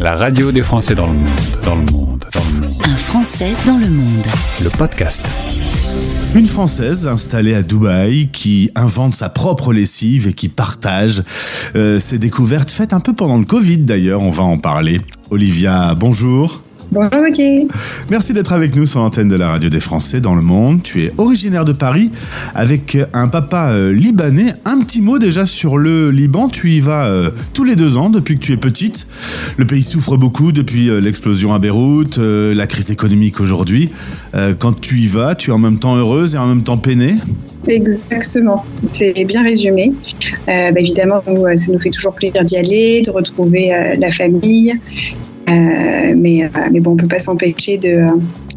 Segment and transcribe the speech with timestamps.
[0.00, 1.28] La radio des Français dans le monde,
[1.64, 2.74] dans le monde, dans le monde.
[2.84, 4.26] Un Français dans le monde.
[4.62, 5.22] Le podcast.
[6.34, 11.22] Une Française installée à Dubaï qui invente sa propre lessive et qui partage
[11.76, 15.00] euh, ses découvertes faites un peu pendant le Covid d'ailleurs, on va en parler.
[15.30, 16.63] Olivia, bonjour.
[16.94, 17.68] Bonjour ok.
[18.08, 20.80] Merci d'être avec nous sur l'antenne de la radio des Français dans le monde.
[20.84, 22.12] Tu es originaire de Paris
[22.54, 24.54] avec un papa euh, libanais.
[24.64, 26.48] Un petit mot déjà sur le Liban.
[26.48, 29.08] Tu y vas euh, tous les deux ans depuis que tu es petite.
[29.56, 33.90] Le pays souffre beaucoup depuis euh, l'explosion à Beyrouth, euh, la crise économique aujourd'hui.
[34.36, 36.78] Euh, quand tu y vas, tu es en même temps heureuse et en même temps
[36.78, 37.16] peinée.
[37.66, 39.92] Exactement, c'est bien résumé.
[40.48, 43.94] Euh, bah, évidemment, nous, euh, ça nous fait toujours plaisir d'y aller, de retrouver euh,
[43.98, 44.74] la famille.
[45.48, 48.06] Euh, mais, euh, mais bon, on ne peut pas s'empêcher de,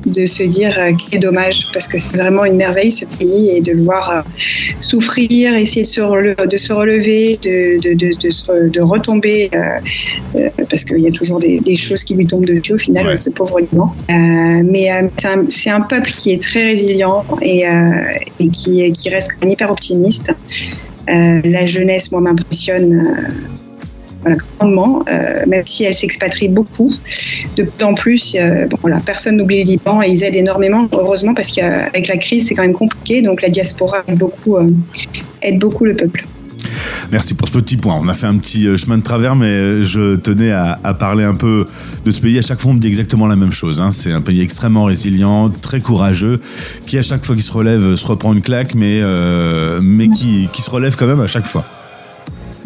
[0.05, 3.61] de se dire euh, quel dommage, parce que c'est vraiment une merveille ce pays, et
[3.61, 4.23] de le voir
[4.79, 10.99] souffrir, essayer de se, rele- de se relever, de, de, de, retomber, euh, parce qu'il
[10.99, 13.17] y a toujours des, des choses qui lui tombent dessus au final, Ouais.
[13.17, 13.93] ce pauvre Liban.
[14.09, 14.13] Euh,
[14.63, 15.07] mais euh,
[15.49, 17.63] c'est un, peuple qui est très résilient et,
[18.39, 20.31] et qui, qui reste hyper optimiste.
[21.07, 23.15] La jeunesse, moi, m'impressionne
[24.25, 26.93] grandement, euh, même si elle s'expatrie beaucoup.
[27.55, 30.87] De plus en plus, euh, bon, voilà, personne n'oublie le Liban et ils aident énormément,
[30.91, 33.21] heureusement, parce qu'avec la crise, c'est quand même compliqué.
[33.21, 34.67] Donc la diaspora aide beaucoup, euh,
[35.41, 36.25] aide beaucoup le peuple.
[37.11, 37.97] Merci pour ce petit point.
[38.01, 41.35] On a fait un petit chemin de travers, mais je tenais à, à parler un
[41.35, 41.63] peu
[42.05, 42.37] de ce pays.
[42.37, 43.79] À chaque fois, on me dit exactement la même chose.
[43.79, 43.91] hein.
[43.91, 46.41] C'est un pays extrêmement résilient, très courageux,
[46.85, 50.49] qui à chaque fois qu'il se relève se reprend une claque, mais, euh, mais qui,
[50.51, 51.63] qui se relève quand même à chaque fois.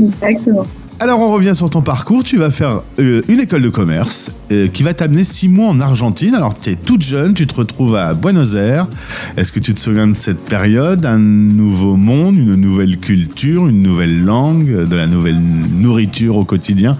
[0.01, 0.65] Exactement.
[1.01, 2.23] Alors, on revient sur ton parcours.
[2.23, 5.79] Tu vas faire euh, une école de commerce euh, qui va t'amener six mois en
[5.79, 6.35] Argentine.
[6.35, 8.87] Alors, tu es toute jeune, tu te retrouves à Buenos Aires.
[9.35, 11.03] Est-ce que tu te souviens de cette période?
[11.07, 16.95] Un nouveau monde, une nouvelle culture, une nouvelle langue, de la nouvelle nourriture au quotidien.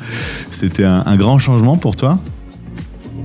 [0.49, 2.17] C'était un grand changement pour toi?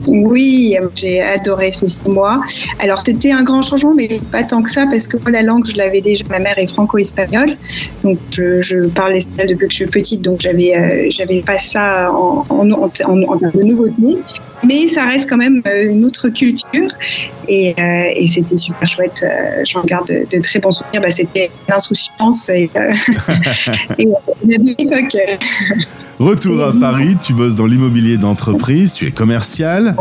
[0.06, 2.38] Oui, j'ai adoré ces six mois.
[2.78, 5.76] Alors, c'était un grand changement, mais pas tant que ça, parce que la langue, je
[5.76, 6.24] l'avais déjà.
[6.30, 7.54] Ma mère est franco-espagnole,
[8.04, 12.10] donc je, parle l'espagnol depuis que je suis petite, donc j'avais, euh, j'avais pas ça
[12.12, 14.16] en, en, de nouveauté.
[14.64, 16.90] Mais ça reste quand même euh, une autre culture
[17.48, 19.22] et, euh, c'était super chouette.
[19.22, 21.02] Euh, J'en garde de, très bons souvenirs.
[21.02, 22.70] Bah, c'était l'insouciance et.
[26.18, 29.94] Retour à Paris, tu bosses dans l'immobilier d'entreprise, tu es commercial.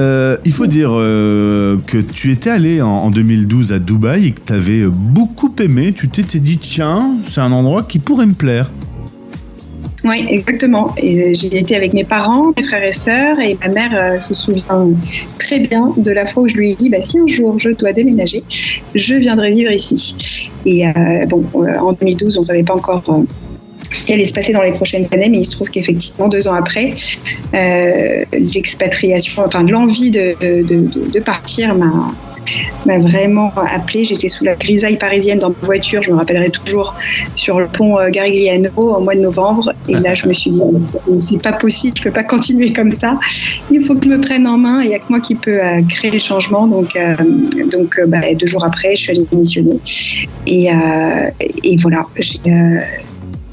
[0.00, 4.30] Euh, il faut dire euh, que tu étais allé en, en 2012 à Dubaï et
[4.32, 5.92] que tu avais beaucoup aimé.
[5.92, 8.72] Tu t'étais dit, tiens, c'est un endroit qui pourrait me plaire.
[10.04, 10.92] Oui, exactement.
[10.96, 14.34] Et j'y étais avec mes parents, mes frères et sœurs, et ma mère euh, se
[14.34, 14.88] souvient
[15.38, 17.70] très bien de la fois où je lui ai dit bah, si un jour je
[17.70, 18.42] dois déménager,
[18.96, 20.50] je viendrai vivre ici.
[20.66, 20.86] Et
[21.28, 23.04] bon, en 2012, on ne savait pas encore.
[24.04, 26.54] Qui allait se passer dans les prochaines années, mais il se trouve qu'effectivement, deux ans
[26.54, 26.94] après,
[27.54, 32.08] euh, l'expatriation, enfin l'envie de, de, partir m'a
[32.86, 34.04] m'a vraiment appelé.
[34.04, 36.94] J'étais sous la grisaille parisienne dans ma voiture, je me rappellerai toujours,
[37.36, 39.72] sur le pont euh, Garigliano au mois de novembre.
[39.88, 40.60] Et là, je me suis dit,
[41.20, 43.18] c'est- pas possible, je peux pas continuer comme ça.
[43.70, 45.62] Il faut que je me prenne en main il n'y a que moi qui peux
[45.62, 46.66] euh, créer les changements.
[46.66, 46.98] Donc,
[47.70, 49.78] donc bah, deux jours après, je suis allée démissionner.
[50.46, 50.68] Et,
[51.62, 52.02] et voilà,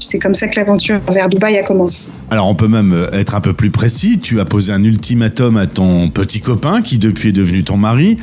[0.00, 2.08] c'est comme ça que l'aventure vers Dubaï a commencé.
[2.30, 4.18] Alors on peut même euh, être un peu plus précis.
[4.18, 8.16] Tu as posé un ultimatum à ton petit copain qui depuis est devenu ton mari.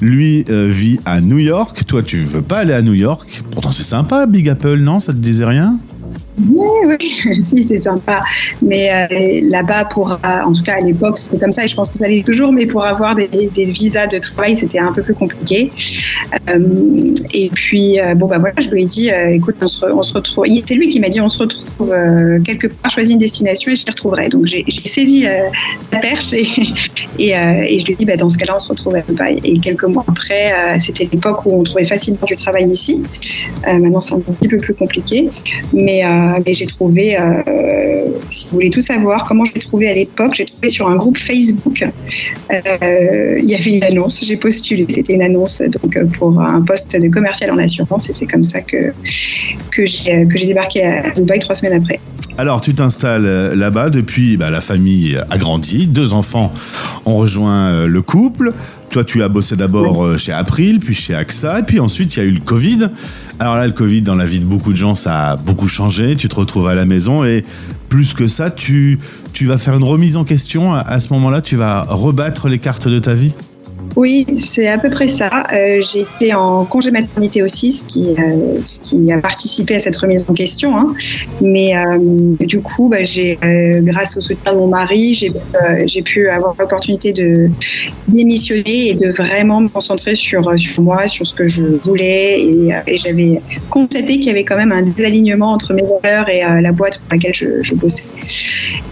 [0.00, 1.84] Lui euh, vit à New York.
[1.86, 3.42] Toi tu veux pas aller à New York.
[3.50, 5.00] Pourtant c'est sympa Big Apple, non?
[5.00, 5.78] Ça te disait rien?
[6.36, 8.20] Oui, oui, si, c'est sympa.
[8.60, 11.76] Mais euh, là-bas, pour, euh, en tout cas à l'époque, c'était comme ça, et je
[11.76, 15.02] pense que ça l'est toujours, mais pour avoir des, visas de travail, c'était un peu
[15.02, 15.70] plus compliqué.
[16.50, 20.12] Euh, et puis, bon, bah voilà, je lui ai dit, écoute, on se, on se
[20.12, 20.44] retrouve.
[20.66, 21.94] C'est lui qui m'a dit, on se retrouve
[22.44, 24.28] quelque part, choisis une destination et je t'y retrouverai.
[24.28, 25.26] Donc, j'ai saisi
[25.92, 26.42] la perche et,
[27.18, 28.96] et, je lui ai dit, bah, dans ce cas-là, on se retrouve.
[29.44, 33.02] Et quelques mois après, c'était l'époque où on trouvait facilement du travail ici.
[33.66, 35.28] Maintenant, c'est un petit peu plus compliqué.
[35.72, 36.02] Mais,
[36.44, 37.42] mais j'ai trouvé, euh,
[38.30, 41.18] si vous voulez tout savoir, comment j'ai trouvé à l'époque, j'ai trouvé sur un groupe
[41.18, 41.84] Facebook,
[42.50, 46.62] euh, il y avait une annonce, j'ai postulé, c'était une annonce donc, euh, pour un
[46.62, 48.92] poste de commercial en assurance et c'est comme ça que,
[49.70, 52.00] que j'ai débarqué à Dubaï trois semaines après.
[52.36, 53.90] Alors, tu t'installes euh, là-bas.
[53.90, 55.86] Depuis, bah, la famille a grandi.
[55.86, 56.52] Deux enfants
[57.06, 58.52] ont rejoint euh, le couple.
[58.90, 61.60] Toi, tu as bossé d'abord euh, chez April, puis chez AXA.
[61.60, 62.88] Et puis ensuite, il y a eu le Covid.
[63.38, 66.16] Alors là, le Covid, dans la vie de beaucoup de gens, ça a beaucoup changé.
[66.16, 67.24] Tu te retrouves à la maison.
[67.24, 67.44] Et
[67.88, 68.98] plus que ça, tu,
[69.32, 70.74] tu vas faire une remise en question.
[70.74, 73.32] À, à ce moment-là, tu vas rebattre les cartes de ta vie?
[73.96, 75.44] Oui, c'est à peu près ça.
[75.52, 79.78] Euh, j'ai été en congé maternité aussi, ce qui, euh, ce qui a participé à
[79.78, 80.76] cette remise en question.
[80.76, 80.88] Hein.
[81.40, 81.98] Mais euh,
[82.40, 82.98] du coup, bah,
[83.82, 87.48] grâce au soutien de mon mari, j'ai, pu avoir l'opportunité de
[88.08, 90.42] démissionner et de vraiment me concentrer sur,
[90.78, 92.40] moi, sur ce que je voulais.
[92.40, 96.72] Et, j'avais constaté qu'il y avait quand même un désalignement entre mes valeurs et la
[96.72, 98.04] boîte pour laquelle je, bossais.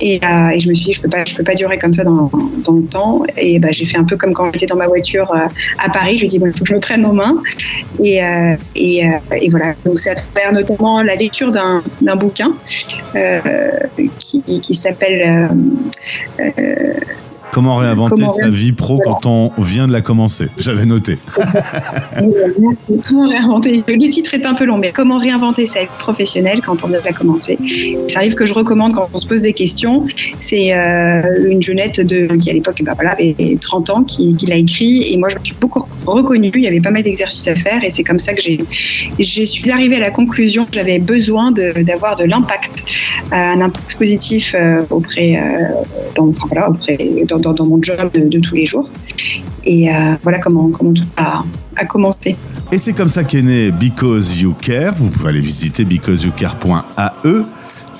[0.00, 3.22] Et, je me suis dit, je je peux pas durer comme ça dans, le temps.
[3.36, 5.46] Et bah, j'ai fait un peu comme quand j'étais dans ma voiture euh,
[5.78, 6.18] à Paris.
[6.18, 7.32] Je dis, bon, il faut que je me prenne en main.
[8.02, 9.74] Et, euh, et, euh, et voilà.
[9.84, 12.50] Donc, c'est à travers notamment la lecture d'un d'un bouquin
[14.18, 15.48] qui, qui s'appelle
[17.52, 19.18] Comment réinventer Comment sa vie pro Voilà.
[19.22, 20.46] quand on vient de la commencer?
[20.56, 21.18] J'avais noté.
[23.08, 23.84] Comment réinventer?
[23.86, 27.00] Le titre est un peu long, mais comment réinventer sa vie professionnelle quand on vient
[27.00, 27.58] de la commencer?
[28.08, 30.06] C'est un livre que je recommande quand on se pose des questions.
[30.40, 34.46] C'est euh, une jeunette de, qui, à l'époque, ben voilà, avait 30 ans, qui, qui
[34.46, 35.12] l'a écrit.
[35.12, 36.52] Et moi, je me suis beaucoup reconnue.
[36.54, 37.84] Il y avait pas mal d'exercices à faire.
[37.84, 38.60] Et c'est comme ça que j'ai,
[39.18, 42.84] je suis arrivée à la conclusion que j'avais besoin d'avoir de, l'impact,
[43.32, 45.42] euh, un impact positif euh, auprès,
[46.16, 46.96] dans, enfin, voilà, auprès
[47.28, 48.88] dans, dans, mon job de, tous les jours.
[49.64, 51.44] Et euh, voilà comment, comment tout a,
[51.76, 52.36] a commencé.
[52.70, 54.94] Et c'est comme ça qu'est né Because You Care.
[54.96, 57.42] Vous pouvez aller visiter becauseyoucare.ae.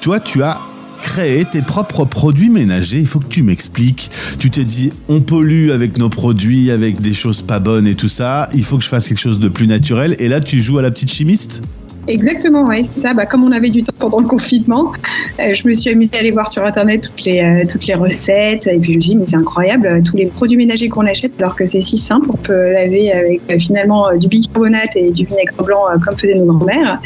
[0.00, 0.58] Toi, tu as
[1.02, 2.98] créé tes propres produits ménagers.
[2.98, 4.10] Il faut que tu m'expliques.
[4.38, 8.08] Tu t'es dit, on pollue avec nos produits, avec des choses pas bonnes et tout
[8.08, 8.48] ça.
[8.54, 10.16] Il faut que je fasse quelque chose de plus naturel.
[10.18, 11.62] Et là, tu joues à la petite chimiste?
[12.08, 13.14] Exactement, oui, ça.
[13.14, 14.92] Bah, comme on avait du temps pendant le confinement,
[15.38, 17.94] euh, je me suis amusée à aller voir sur internet toutes les, euh, toutes les
[17.94, 18.66] recettes.
[18.66, 21.06] Et puis je me suis dit, mais c'est incroyable, euh, tous les produits ménagers qu'on
[21.06, 25.24] achète, alors que c'est si simple, on peut laver avec finalement du bicarbonate et du
[25.24, 27.00] vinaigre blanc comme faisaient nos grands-mères.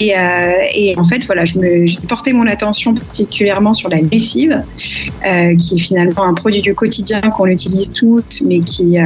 [0.00, 0.14] Et,
[0.98, 4.62] en fait, voilà, j'ai porté mon attention particulièrement sur la lessive,
[5.58, 8.98] qui est finalement un produit du quotidien qu'on utilise toutes, mais qui,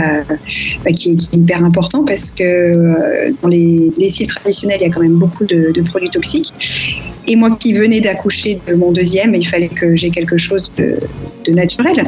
[0.84, 5.02] bah, qui, est, hyper important parce que dans les lessives traditionnelles, il y a quand
[5.02, 6.52] même beaucoup de, de produits toxiques.
[7.26, 10.96] Et moi qui venais d'accoucher de mon deuxième, il fallait que j'ai quelque chose de,
[11.44, 12.02] de naturel.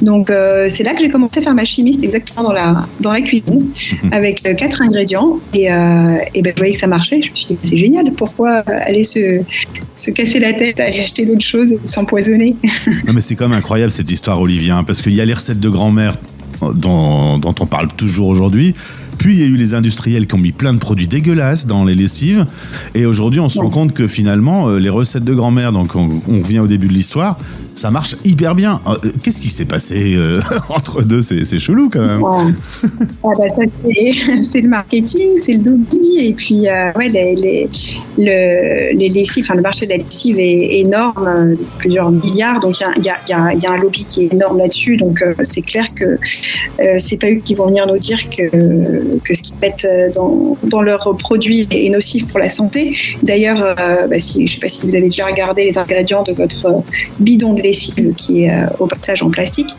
[0.00, 3.12] Donc euh, c'est là que j'ai commencé à faire ma chimiste exactement dans la, dans
[3.12, 3.68] la cuisine,
[4.12, 5.38] avec euh, quatre ingrédients.
[5.52, 7.20] Et, euh, et ben, je voyais que ça marchait.
[7.22, 9.40] Je me suis dit, c'est génial, pourquoi aller se,
[9.94, 12.56] se casser la tête aller acheter d'autres choses, s'empoisonner?
[13.06, 15.34] Non, mais c'est quand même incroyable cette histoire, Olivier, hein, parce qu'il y a les
[15.34, 16.14] recettes de grand-mère
[16.74, 18.74] dont, dont on parle toujours aujourd'hui.
[19.22, 21.84] Puis il y a eu les industriels qui ont mis plein de produits dégueulasses dans
[21.84, 22.44] les lessives.
[22.96, 26.08] Et aujourd'hui, on se rend compte que finalement, euh, les recettes de grand-mère, donc on,
[26.26, 27.38] on revient au début de l'histoire,
[27.74, 28.80] ça marche hyper bien.
[28.86, 31.22] Euh, Qu'est-ce qui s'est passé euh, entre deux?
[31.22, 32.22] C'est chelou quand même.
[32.24, 33.62] Ah bah ça
[34.42, 37.70] c'est le marketing, c'est le lobby et puis euh, ouais les les
[38.18, 43.04] le, les lessives, enfin le marché de la lessive est énorme, plusieurs milliards, donc il
[43.04, 45.86] y a, y, y, y un lobby qui est énorme là-dessus, donc euh, c'est clair
[45.94, 46.18] que
[46.98, 50.82] c'est pas eux qui vont venir nous dire que que ce qu'ils mettent dans dans
[50.82, 52.96] leurs produits est nocif pour la santé.
[53.22, 56.32] D'ailleurs, euh, bah, si je sais pas si vous avez déjà regardé les ingrédients de
[56.32, 56.82] votre
[57.20, 59.70] bidon de lessive qui est euh, au passage en plastique,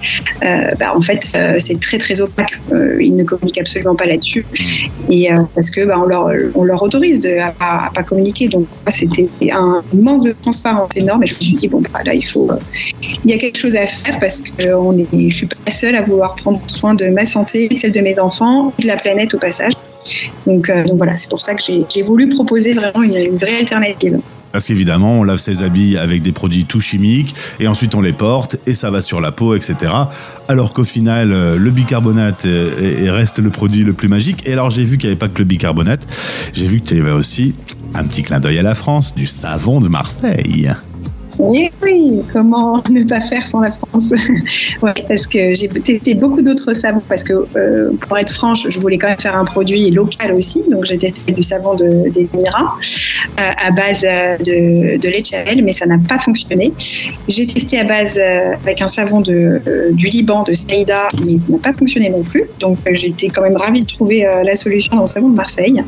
[0.44, 2.60] euh, bah, en fait euh, c'est très très opaque.
[2.72, 4.46] Euh, ils ne communiquent absolument pas là-dessus
[5.10, 8.48] et euh, parce que bah, on leur on leur autorise de à, à pas communiquer.
[8.48, 12.14] Donc c'était un manque de transparence énorme et je me suis dit bon bah, là
[12.14, 12.58] il faut euh,
[13.24, 15.56] il y a quelque chose à faire parce que euh, on est je suis pas
[15.66, 18.96] la seule à vouloir prendre soin de ma santé, celle de mes enfants, de la
[18.96, 19.74] planète au passage.
[20.46, 23.58] Donc, euh, donc voilà, c'est pour ça que j'ai voulu proposer vraiment une, une vraie
[23.58, 24.20] alternative.
[24.52, 28.14] Parce qu'évidemment, on lave ses habits avec des produits tout chimiques, et ensuite on les
[28.14, 29.92] porte, et ça va sur la peau, etc.
[30.48, 34.48] Alors qu'au final, euh, le bicarbonate euh, est- est- reste le produit le plus magique.
[34.48, 36.06] Et alors j'ai vu qu'il n'y avait pas que le bicarbonate,
[36.54, 37.56] j'ai vu que tu avais aussi
[37.96, 40.70] un petit clin d'œil à la France, du savon de Marseille.
[41.40, 41.72] Oui,
[42.32, 44.14] comment ne pas faire sans la France
[44.82, 48.98] Parce que j'ai testé beaucoup d'autres savons, parce que euh, pour être franche, je voulais
[48.98, 52.76] quand même faire un produit local aussi, donc j'ai testé du savon de, des Émirats
[53.40, 56.74] euh, à base euh, de, de mais ça n'a pas fonctionné.
[57.28, 58.20] J'ai testé à base
[58.64, 62.44] avec un savon du Liban, de Saïda, mais ça n'a pas fonctionné non plus.
[62.60, 65.82] Donc j'étais quand même ravie de trouver la solution dans le savon de Marseille.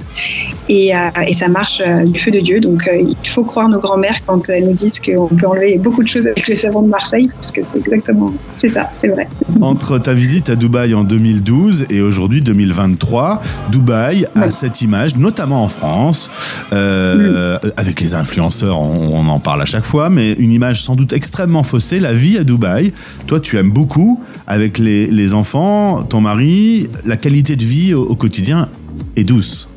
[0.70, 0.92] Et,
[1.28, 2.60] et ça marche du feu de Dieu.
[2.60, 6.08] Donc il faut croire nos grands-mères quand elles nous disent qu'on peut enlever beaucoup de
[6.08, 9.28] choses avec le savon de Marseille, parce que c'est exactement, c'est ça, c'est vrai.
[9.62, 15.64] Entre ta visite à Dubaï en 2012 et aujourd'hui 2023, Dubaï a cette image, notamment
[15.64, 16.30] en France,
[16.74, 20.96] euh, avec les influenceurs, on, on en parle à chaque fois, mais une image sans
[20.96, 22.00] doute extrêmement faussée.
[22.00, 22.94] La vie à Dubaï,
[23.28, 28.04] toi tu aimes beaucoup, avec les, les enfants, ton mari, la qualité de vie au,
[28.04, 28.70] au quotidien
[29.16, 29.70] est douce.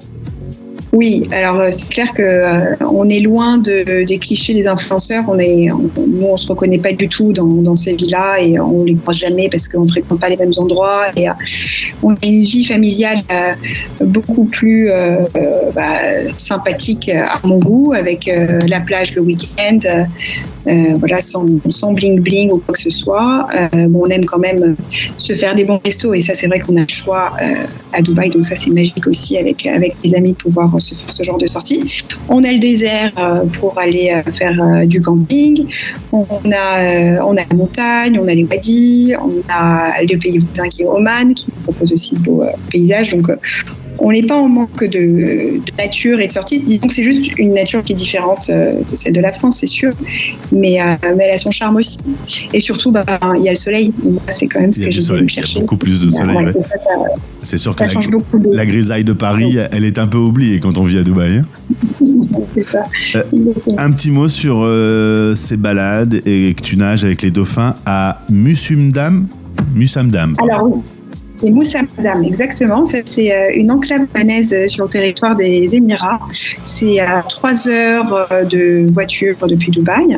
[0.92, 5.24] Oui, alors euh, c'est clair que euh, on est loin de, des clichés des influenceurs.
[5.28, 5.90] On est, on,
[6.22, 9.48] on se reconnaît pas du tout dans, dans ces villas et on les croise jamais
[9.50, 11.06] parce qu'on ne fréquente pas les mêmes endroits.
[11.14, 11.32] Et euh,
[12.02, 15.24] on a une vie familiale euh, beaucoup plus euh,
[15.74, 15.98] bah,
[16.36, 18.30] sympathique à mon goût, avec
[18.66, 19.80] la plage le week-end,
[20.64, 23.46] voilà, sans, sans bling bling ou quoi que ce soit.
[23.88, 24.76] Bon, on aime quand même
[25.18, 27.32] se faire des bons restos et ça, c'est vrai qu'on a le choix
[27.92, 31.12] à Dubaï, donc ça, c'est magique aussi avec avec les amis de pouvoir se faire
[31.12, 32.02] ce genre de sortie.
[32.28, 35.66] On a le désert euh, pour aller euh, faire euh, du camping.
[36.12, 40.68] On a, on a la montagne, on a les wadis, on a le pays voisin
[40.68, 43.14] qui est Oman, qui propose aussi de beaux paysages.
[43.14, 43.30] Donc,
[44.00, 46.60] on n'est pas en manque de, de nature et de sortie.
[46.60, 49.58] Disons que c'est juste une nature qui est différente euh, de celle de la France,
[49.60, 49.92] c'est sûr.
[50.52, 51.96] Mais, euh, mais elle a son charme aussi.
[52.52, 53.04] Et surtout, bah,
[53.36, 53.92] il y a le soleil.
[54.30, 56.36] C'est quand même ce que je soleil, il y a beaucoup plus de soleil.
[56.36, 56.52] Ouais, ouais.
[57.40, 58.54] c'est sûr que la, de.
[58.56, 61.38] la grisaille de Paris, elle est un peu oubliée quand on vit à Dubaï.
[61.38, 61.46] hein.
[62.54, 62.84] C'est ça.
[63.16, 63.22] Euh.
[63.76, 68.20] Un petit mot sur euh, ces balades et que tu nages avec les dauphins à
[68.30, 69.26] Musumdam.
[69.74, 70.34] Musamdam.
[70.38, 70.80] Alors oui,
[71.38, 72.84] c'est Moussa Madame, exactement.
[72.84, 76.20] C'est euh, une enclave albanaise euh, sur le territoire des Émirats.
[76.66, 80.16] C'est à trois heures euh, de voiture depuis Dubaï.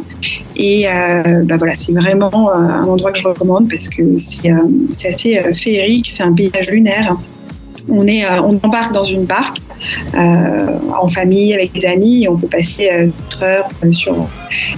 [0.56, 5.40] Et euh, bah voilà, c'est vraiment un endroit que je recommande parce que c'est assez
[5.54, 7.16] féerique, c'est un paysage lunaire.
[7.88, 9.58] On, est, on embarque dans une barque
[10.14, 14.28] en famille, avec des amis, et on peut passer euh, 4 heures euh, sur,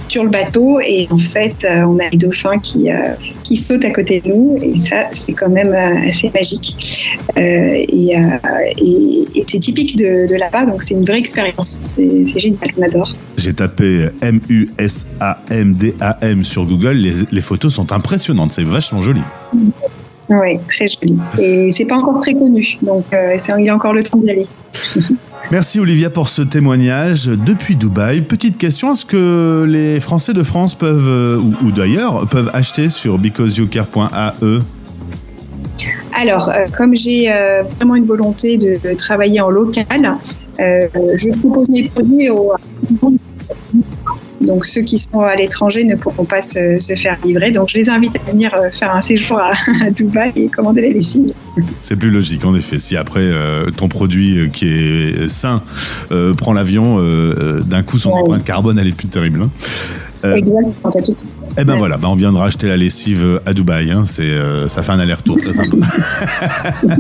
[0.09, 0.81] sur le bateau.
[0.81, 4.29] Et en fait, euh, on a les dauphins qui, euh, qui sautent à côté de
[4.29, 6.77] nous, et ça, c'est quand même euh, assez magique.
[7.37, 8.21] Euh, et euh,
[8.79, 11.81] et, et c'est typique de, de là-bas, donc c'est une vraie expérience.
[11.85, 13.13] C'est génial, on adore.
[13.37, 14.85] J'ai tapé M-U-S-A-M-D-A-M
[16.45, 16.93] sur Google.
[16.93, 18.53] Les, les photos sont impressionnantes.
[18.53, 19.23] C'est vachement joli.
[20.29, 21.19] Oui, très joli.
[21.41, 24.31] Et c'est pas encore très connu, donc euh, il y a encore le temps d'y
[24.31, 24.47] aller.
[25.51, 28.23] Merci Olivia pour ce témoignage depuis Dubaï.
[28.23, 33.19] Petite question, est-ce que les Français de France peuvent, euh, ou, d'ailleurs, peuvent acheter sur
[33.19, 34.61] becauseyoucare.ae
[36.15, 40.17] Alors, euh, comme j'ai euh, vraiment une volonté de, de travailler en local,
[40.61, 42.53] euh, je propose mes produits aux
[44.43, 47.51] donc ceux qui sont à l'étranger ne pourront pas se, se faire livrer.
[47.51, 49.53] Donc je les invite à venir euh, faire un séjour à,
[49.87, 51.33] à Dubaï et commander les lessives.
[51.83, 52.79] C'est plus logique, en effet.
[52.79, 55.63] Si après euh, ton produit euh, qui est sain
[56.11, 58.21] euh, prend l'avion, euh, d'un coup son Ouais.
[58.21, 59.43] empreinte carbone elle est plus terrible.
[59.43, 59.51] hein.
[60.25, 61.17] Exactement, t'as tout.
[61.59, 61.79] Eh ben Ouais.
[61.81, 63.91] voilà, bah on viendra acheter la lessive à Dubaï.
[63.91, 64.05] hein.
[64.07, 65.77] C'est, euh, ça fait un aller-retour, très sympa.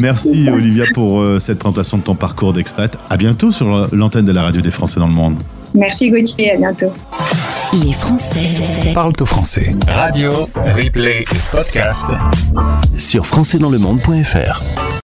[0.00, 2.96] Merci Olivia pour euh, cette présentation de ton parcours d'expat.
[3.08, 5.36] À bientôt sur l'antenne de la radio des Français dans le monde.
[5.74, 6.92] Merci Gauthier, à bientôt.
[7.72, 9.74] Les Français Parle au français.
[9.86, 10.32] Radio,
[10.76, 12.06] replay, podcast.
[12.98, 14.90] sur françaisdanslemonde.fr.